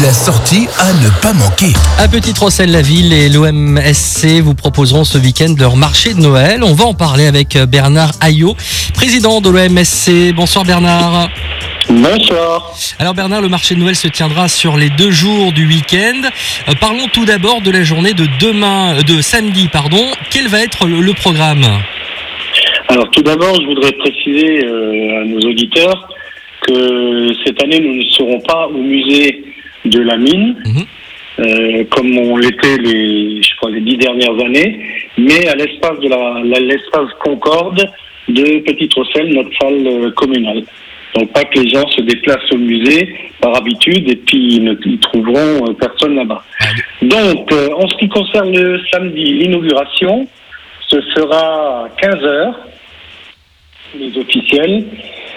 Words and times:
La 0.00 0.10
sortie 0.14 0.68
à 0.78 0.90
ne 1.04 1.10
pas 1.20 1.34
manquer. 1.34 1.74
À 1.98 2.08
Petite 2.08 2.38
Rosselle, 2.38 2.70
la 2.72 2.80
ville 2.80 3.12
et 3.12 3.28
l'OMSC 3.28 4.40
vous 4.40 4.54
proposeront 4.54 5.04
ce 5.04 5.18
week-end 5.18 5.54
leur 5.58 5.76
marché 5.76 6.14
de 6.14 6.18
Noël. 6.18 6.64
On 6.64 6.72
va 6.72 6.86
en 6.86 6.94
parler 6.94 7.26
avec 7.26 7.58
Bernard 7.68 8.12
Ayot, 8.22 8.56
président 8.94 9.42
de 9.42 9.50
l'OMSC. 9.50 10.34
Bonsoir 10.34 10.64
Bernard. 10.64 11.28
Bonsoir. 11.90 12.72
Alors 12.98 13.12
Bernard, 13.12 13.42
le 13.42 13.50
marché 13.50 13.74
de 13.74 13.80
Noël 13.80 13.94
se 13.94 14.08
tiendra 14.08 14.48
sur 14.48 14.78
les 14.78 14.88
deux 14.88 15.10
jours 15.10 15.52
du 15.52 15.66
week-end. 15.66 16.22
Euh, 16.68 16.72
parlons 16.80 17.08
tout 17.12 17.26
d'abord 17.26 17.60
de 17.60 17.70
la 17.70 17.82
journée 17.82 18.14
de 18.14 18.26
demain, 18.40 18.96
euh, 18.96 19.02
de 19.02 19.20
samedi, 19.20 19.68
pardon. 19.68 20.06
Quel 20.30 20.48
va 20.48 20.62
être 20.62 20.86
le, 20.86 21.02
le 21.02 21.12
programme? 21.12 21.66
Alors 22.88 23.10
tout 23.10 23.22
d'abord, 23.22 23.54
je 23.60 23.66
voudrais 23.66 23.92
préciser 23.92 24.64
euh, 24.64 25.20
à 25.20 25.24
nos 25.26 25.40
auditeurs 25.40 26.08
que 26.62 27.28
cette 27.44 27.62
année, 27.62 27.80
nous 27.80 27.96
ne 27.96 28.04
serons 28.04 28.40
pas 28.40 28.68
au 28.68 28.78
musée 28.78 29.44
de 29.84 30.00
la 30.00 30.16
mine, 30.16 30.56
Mhm. 30.64 30.84
euh, 31.46 31.84
comme 31.90 32.16
on 32.18 32.36
l'était 32.36 32.78
les, 32.78 33.42
je 33.42 33.56
crois, 33.56 33.70
les 33.70 33.80
dix 33.80 33.96
dernières 33.96 34.38
années, 34.44 34.80
mais 35.18 35.48
à 35.48 35.54
l'espace 35.54 35.98
de 36.00 36.08
la, 36.08 36.60
l'espace 36.60 37.08
Concorde 37.24 37.82
de 38.28 38.58
Petite 38.60 38.94
Rosselle, 38.94 39.34
notre 39.34 39.50
salle 39.60 39.86
euh, 39.86 40.10
communale. 40.12 40.62
Donc 41.14 41.30
pas 41.32 41.44
que 41.44 41.58
les 41.58 41.68
gens 41.68 41.86
se 41.88 42.00
déplacent 42.00 42.50
au 42.52 42.56
musée 42.56 43.14
par 43.40 43.54
habitude 43.56 44.08
et 44.08 44.16
puis 44.16 44.54
ils 44.56 44.64
ne 44.64 44.74
ils 44.86 44.98
trouveront 44.98 45.68
euh, 45.68 45.72
personne 45.78 46.14
là-bas. 46.16 46.42
Donc 47.02 47.52
euh, 47.52 47.68
en 47.76 47.86
ce 47.88 47.96
qui 47.96 48.08
concerne 48.08 48.50
le 48.56 48.80
samedi, 48.90 49.24
l'inauguration, 49.24 50.26
ce 50.88 51.00
sera 51.14 51.84
à 51.84 51.88
15 52.00 52.24
heures, 52.24 52.54
les 53.98 54.16
officiels, 54.16 54.84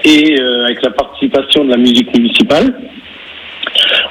et 0.05 0.39
euh, 0.39 0.65
avec 0.65 0.81
la 0.81 0.91
participation 0.91 1.65
de 1.65 1.71
la 1.71 1.77
musique 1.77 2.15
municipale. 2.15 2.73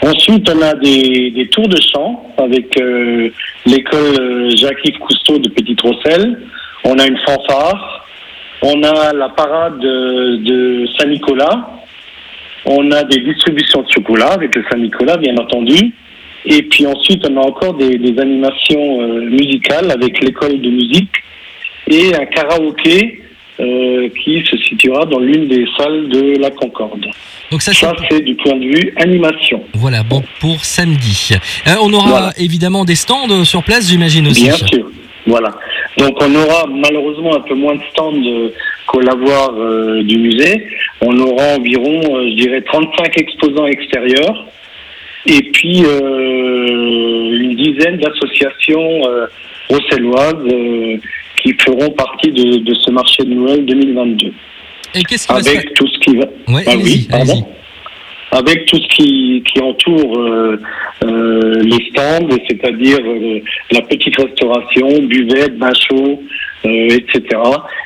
Ensuite, 0.05 0.51
on 0.51 0.61
a 0.61 0.75
des, 0.75 1.31
des 1.31 1.49
tours 1.49 1.67
de 1.67 1.79
chant 1.81 2.35
avec 2.37 2.79
euh, 2.79 3.31
l'école 3.65 4.21
euh, 4.21 4.51
Jacques-Yves 4.55 4.99
Cousteau 4.99 5.39
de 5.39 5.49
Petite 5.49 5.81
Rosselle. 5.81 6.43
On 6.85 6.99
a 6.99 7.07
une 7.07 7.17
fanfare. 7.25 8.07
On 8.61 8.83
a 8.83 9.15
la 9.15 9.31
parade 9.31 9.79
de, 9.79 10.37
de 10.37 10.87
Saint-Nicolas. 10.99 11.71
On 12.67 12.91
a 12.93 13.03
des 13.05 13.21
distributions 13.21 13.81
de 13.81 13.91
chocolat 13.91 14.33
avec 14.33 14.55
le 14.55 14.63
Saint-Nicolas, 14.71 15.17
bien 15.17 15.37
entendu. 15.39 15.95
Et 16.45 16.63
puis 16.65 16.87
ensuite, 16.87 17.27
on 17.31 17.39
a 17.39 17.47
encore 17.47 17.73
des, 17.73 17.97
des 17.97 18.21
animations 18.21 19.01
euh, 19.01 19.21
musicales 19.23 19.91
avec 19.91 20.23
l'école 20.23 20.61
de 20.61 20.69
musique 20.69 21.15
et 21.89 22.15
un 22.15 22.27
karaoké 22.27 23.23
euh, 23.61 24.09
qui 24.23 24.43
se 24.45 24.57
situera 24.59 25.05
dans 25.07 25.21
l'une 25.21 25.47
des 25.49 25.65
salles 25.79 26.09
de 26.09 26.39
la 26.41 26.51
Concorde. 26.51 27.07
Donc 27.51 27.63
ça, 27.63 27.73
c'est 27.73 27.87
Ça, 27.87 27.95
c'est 28.11 28.21
du 28.21 28.35
point 28.35 28.57
de 28.57 28.65
vue 28.65 28.93
animation. 28.97 29.63
voilà, 29.75 30.03
bon 30.03 30.23
pour 30.41 30.65
samedi. 30.65 31.31
Euh, 31.69 31.75
on 31.83 31.93
aura 31.93 32.09
Voilà. 32.09 32.33
évidemment 32.39 32.85
des 32.85 32.97
stands 32.97 33.45
sur 33.45 33.63
place, 33.63 33.89
j'imagine 33.89 34.27
aussi. 34.27 34.45
Bien 34.45 34.55
sûr. 34.55 34.91
Voilà. 35.27 35.51
Donc 35.99 36.17
on 36.21 36.35
aura 36.35 36.67
malheureusement 36.67 37.35
un 37.37 37.41
peu 37.41 37.55
moins 37.55 37.77
de 37.77 37.81
stands 37.93 38.13
euh, 38.27 38.53
qu'au 38.87 39.01
lavoir 39.01 39.53
euh, 39.57 40.03
du 40.03 40.19
musée. 40.19 40.67
On 41.01 41.17
aura 41.21 41.57
environ, 41.57 42.01
je 42.03 42.35
dirais, 42.37 42.63
35 42.63 43.17
exposants 43.19 43.67
extérieurs 43.67 44.47
et 45.27 45.43
puis 45.53 45.79
une 45.79 47.55
dizaine 47.57 47.97
d'associations 47.99 49.01
bruxelloises 49.71 50.45
qui 51.45 51.55
feront 51.63 51.91
partie 51.91 52.31
de, 52.33 52.59
de 52.59 52.75
ce 52.75 52.91
marché 52.91 53.23
de 53.23 53.35
Noël 53.35 53.65
2022. 53.67 54.33
Et 54.95 55.03
qu'est-ce 55.03 55.27
qui 55.27 55.33
va 55.33 55.43
se 55.43 55.51
Avec 55.51 55.75
tout 55.75 55.87
ce 55.87 55.99
qui 55.99 56.17
va. 56.17 56.25
Ouais, 56.49 56.65
Ah 56.67 56.73
oui, 56.83 57.07
pardon. 57.11 57.47
Avec 58.31 58.67
tout 58.67 58.77
ce 58.79 58.89
qui, 58.97 59.43
qui 59.47 59.61
entoure 59.61 60.19
euh, 60.19 60.61
euh, 61.05 61.63
les 61.63 61.89
stands, 61.91 62.27
c'est-à-dire 62.49 62.99
euh, 63.05 63.41
la 63.71 63.83
petite 63.83 64.17
restauration, 64.17 65.03
buvette, 65.03 65.57
bain 65.59 65.71
chaud, 65.89 66.21
etc. 66.65 67.23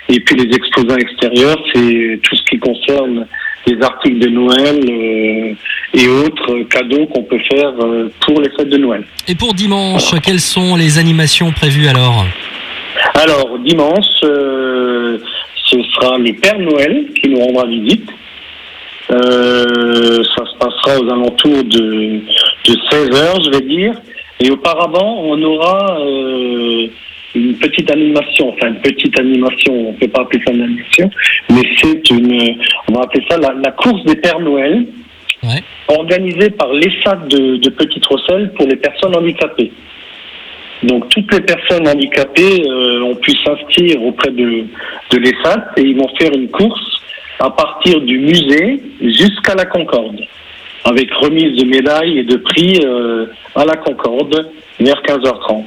Et 0.08 0.20
puis 0.20 0.36
les 0.36 0.54
exposants 0.54 0.96
extérieurs, 0.96 1.58
c'est 1.74 2.20
tout 2.22 2.36
ce 2.36 2.42
qui 2.44 2.58
concerne 2.58 3.26
les 3.66 3.82
articles 3.82 4.20
de 4.20 4.28
Noël 4.28 5.56
et 5.92 6.08
autres 6.08 6.60
cadeaux 6.70 7.06
qu'on 7.06 7.24
peut 7.24 7.40
faire 7.50 7.72
pour 8.20 8.40
les 8.40 8.48
fêtes 8.50 8.70
de 8.70 8.78
Noël. 8.78 9.04
Et 9.26 9.34
pour 9.34 9.52
dimanche, 9.52 10.14
quelles 10.22 10.40
sont 10.40 10.76
les 10.76 10.96
animations 10.98 11.50
prévues 11.52 11.88
alors? 11.88 12.24
Alors, 13.20 13.58
dimanche, 13.58 14.20
euh, 14.24 15.18
ce 15.64 15.82
sera 15.94 16.18
le 16.18 16.32
Père 16.34 16.58
Noël 16.58 17.06
qui 17.20 17.28
nous 17.30 17.40
rendra 17.40 17.66
visite. 17.66 18.08
Euh, 19.10 20.22
ça 20.36 20.44
se 20.46 20.56
passera 20.58 21.00
aux 21.00 21.10
alentours 21.10 21.64
de, 21.64 22.20
de 22.68 22.76
16 22.90 23.10
heures, 23.20 23.42
je 23.42 23.50
vais 23.50 23.64
dire. 23.66 23.94
Et 24.40 24.50
auparavant, 24.50 25.20
on 25.24 25.42
aura 25.42 25.98
euh, 26.00 26.86
une 27.34 27.54
petite 27.56 27.90
animation, 27.90 28.50
enfin 28.50 28.68
une 28.68 28.80
petite 28.80 29.18
animation, 29.18 29.72
on 29.88 29.92
ne 29.92 29.96
peut 29.96 30.08
pas 30.08 30.22
appeler 30.22 30.42
ça 30.46 30.52
une 30.52 30.62
animation, 30.62 31.10
mais 31.50 31.62
c'est 31.76 32.10
une, 32.10 32.56
on 32.88 32.92
va 32.92 33.02
appeler 33.02 33.24
ça 33.28 33.36
la, 33.38 33.52
la 33.54 33.72
course 33.72 34.04
des 34.04 34.16
Pères 34.16 34.40
Noël, 34.40 34.86
Ouais. 35.44 35.62
organisée 35.86 36.50
par 36.50 36.72
l'ESAT 36.72 37.14
de, 37.30 37.58
de 37.58 37.68
Petite 37.70 38.04
Rosselle 38.06 38.52
pour 38.56 38.66
les 38.66 38.74
personnes 38.74 39.14
handicapées. 39.14 39.70
Donc 40.82 41.08
toutes 41.08 41.32
les 41.32 41.40
personnes 41.40 41.88
handicapées 41.88 42.64
euh, 42.68 43.02
ont 43.02 43.16
pu 43.16 43.32
s'inscrire 43.44 44.02
auprès 44.02 44.30
de, 44.30 44.64
de 45.10 45.18
l'ESAT 45.18 45.72
et 45.76 45.82
ils 45.82 45.96
vont 45.96 46.08
faire 46.18 46.32
une 46.32 46.48
course 46.48 47.00
à 47.40 47.50
partir 47.50 48.00
du 48.00 48.18
musée 48.18 48.80
jusqu'à 49.00 49.54
la 49.54 49.64
Concorde, 49.64 50.20
avec 50.84 51.12
remise 51.14 51.56
de 51.56 51.64
médailles 51.64 52.18
et 52.18 52.24
de 52.24 52.36
prix 52.36 52.80
euh, 52.84 53.26
à 53.54 53.64
la 53.64 53.76
Concorde 53.76 54.50
vers 54.80 55.02
15h30. 55.02 55.64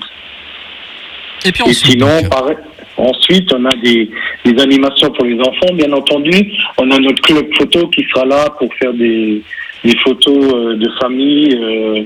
Et 1.45 1.51
puis 1.51 1.63
Et 1.65 1.69
ensuite, 1.69 1.91
sinon, 1.91 2.21
donc, 2.21 2.29
pareil, 2.29 2.57
ensuite, 2.97 3.53
on 3.53 3.65
a 3.65 3.75
des, 3.83 4.09
des 4.45 4.61
animations 4.61 5.09
pour 5.11 5.25
les 5.25 5.39
enfants, 5.39 5.73
bien 5.73 5.91
entendu. 5.91 6.51
On 6.77 6.89
a 6.91 6.99
notre 6.99 7.21
club 7.21 7.47
photo 7.57 7.87
qui 7.87 8.03
sera 8.03 8.25
là 8.25 8.49
pour 8.57 8.73
faire 8.75 8.93
des, 8.93 9.41
des 9.83 9.97
photos 9.97 10.53
euh, 10.53 10.75
de 10.75 10.89
famille, 11.01 11.55
euh, 11.55 11.95
euh, 11.97 12.03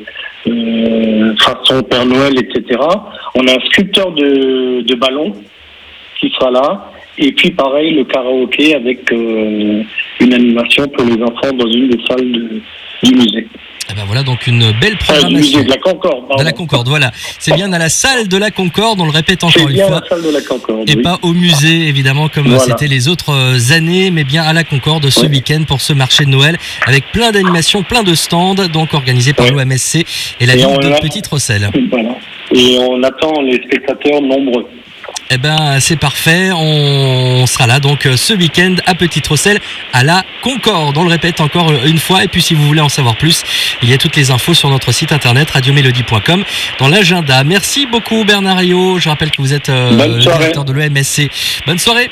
façon 1.40 1.82
Père 1.84 2.06
Noël, 2.06 2.38
etc. 2.38 2.80
On 3.36 3.48
a 3.48 3.52
un 3.52 3.66
sculpteur 3.66 4.12
de, 4.12 4.82
de 4.82 4.96
ballons 4.96 5.34
qui 6.20 6.30
sera 6.32 6.52
là. 6.52 6.92
Et 7.18 7.32
puis, 7.32 7.52
pareil, 7.52 7.96
le 7.96 8.04
karaoké 8.04 8.76
avec 8.76 9.12
euh, 9.12 9.82
une 10.20 10.34
animation 10.34 10.88
pour 10.88 11.06
les 11.06 11.22
enfants 11.24 11.54
dans 11.54 11.68
une 11.68 11.90
des 11.90 12.04
salles 12.06 12.62
du 13.04 13.16
musée. 13.16 13.48
Eh 13.96 14.00
ben 14.00 14.06
voilà 14.06 14.24
donc 14.24 14.46
une 14.48 14.72
belle 14.80 14.92
du 14.94 14.98
programmation. 14.98 15.64
de 15.64 15.70
la 15.70 15.78
Concorde, 15.78 16.28
pardon. 16.28 16.36
De 16.38 16.44
la 16.44 16.52
Concorde, 16.52 16.88
voilà. 16.90 17.12
C'est 17.40 17.54
bien 17.54 17.72
à 17.72 17.80
la 17.80 17.90
salle 17.90 18.28
de 18.28 18.38
la 18.38 18.52
Concorde, 18.52 19.00
on 19.00 19.06
le 19.06 19.12
répète 19.12 19.44
encore 19.44 19.68
une 19.70 19.74
bien 19.76 19.88
fois. 19.88 20.02
la 20.04 20.10
salle 20.10 20.24
de 20.24 20.30
la 20.32 20.42
Concorde. 20.42 20.90
Et 20.90 20.96
oui. 20.96 21.02
pas 21.02 21.18
au 21.22 21.34
musée, 21.34 21.88
évidemment, 21.88 22.28
comme 22.30 22.48
Voilà. 22.48 22.64
c'était 22.66 22.88
les 22.88 23.08
autres 23.08 23.32
euh, 23.32 23.74
années, 23.74 24.12
mais 24.12 24.24
bien 24.24 24.44
à 24.44 24.54
la 24.54 24.64
Concorde 24.64 25.10
ce 25.10 25.22
Ouais. 25.22 25.28
week-end 25.30 25.64
pour 25.68 25.82
ce 25.82 25.94
marché 25.94 26.26
de 26.26 26.30
Noël, 26.30 26.58
avec 26.86 27.12
plein 27.12 27.32
d'animations, 27.32 27.84
plein 27.84 28.04
de 28.04 28.16
stands, 28.16 28.56
donc 28.56 28.94
organisés 28.94 29.34
par 29.34 29.46
Ouais. 29.48 29.52
l'OMSC 29.54 30.06
et 30.40 30.46
la 30.46 30.54
Et 30.54 30.58
ville 30.58 30.78
de 30.82 30.92
a- 30.92 31.00
Petite 31.00 31.28
Rosselle. 31.28 31.70
Voilà. 31.90 32.10
Et 32.54 32.78
on 32.80 33.02
attend 33.04 33.42
les 33.42 33.62
spectateurs 33.64 34.22
nombreux. 34.22 34.66
Eh 35.32 35.38
ben, 35.38 35.80
c'est 35.80 35.96
parfait. 35.96 36.52
On 36.54 37.46
sera 37.48 37.66
là 37.66 37.80
donc 37.80 38.06
euh, 38.06 38.16
ce 38.16 38.34
week-end 38.34 38.76
à 38.86 38.94
Petite 38.94 39.26
Rosselle, 39.26 39.60
à 39.92 40.04
la 40.04 40.24
Concorde. 40.44 40.98
On 40.98 41.04
le 41.04 41.10
répète 41.10 41.42
encore 41.42 41.70
euh, 41.72 41.86
une 41.86 41.98
fois. 41.98 42.24
Et 42.24 42.28
puis, 42.28 42.44
si 42.44 42.54
vous 42.54 42.66
voulez 42.66 42.82
en 42.82 42.90
savoir 42.90 43.16
plus, 43.16 43.44
il 43.82 43.90
y 43.90 43.94
a 43.94 43.98
toutes 43.98 44.16
les 44.16 44.30
infos 44.30 44.54
sur 44.54 44.70
notre 44.70 44.92
site 44.92 45.12
internet 45.12 45.50
radiomélodie.com 45.50 46.44
dans 46.80 46.88
l'agenda. 46.88 47.44
Merci 47.44 47.88
beaucoup, 47.88 48.24
Bernard 48.24 48.60
Ayot. 48.60 49.00
Je 49.00 49.10
rappelle 49.10 49.32
que 49.32 49.42
vous 49.42 49.54
êtes 49.54 49.70
euh, 49.70 50.20
directeur 50.20 50.64
de 50.64 50.74
l'OMSC. 50.74 51.30
Bonne 51.66 51.80
soirée. 51.80 52.12